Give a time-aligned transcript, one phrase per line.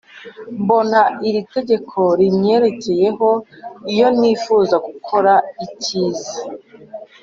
[0.61, 3.29] Mbona iri tegeko rinyerekeyeho
[3.93, 5.33] iyo nifuza gukora
[5.65, 6.33] icyiza